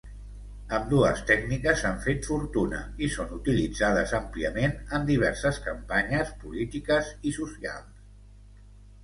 [0.75, 8.59] Ambdues tècniques han fet fortuna i són utilitzades àmpliament en diverses campanyes polítiques i socials.